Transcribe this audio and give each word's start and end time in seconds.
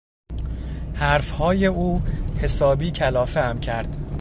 حرفهای 0.95 1.65
او 1.65 2.01
حسابی 2.37 2.91
کلافهام 2.91 3.59
کرد. 3.59 3.97